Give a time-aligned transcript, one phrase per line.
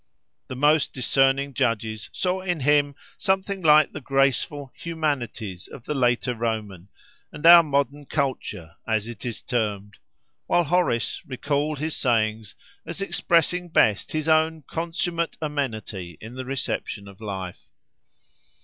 [0.47, 6.33] The most discerning judges saw in him something like the graceful "humanities" of the later
[6.33, 6.89] Roman,
[7.31, 9.99] and our modern "culture," as it is termed;
[10.47, 17.07] while Horace recalled his sayings as expressing best his own consummate amenity in the reception
[17.07, 17.69] of life.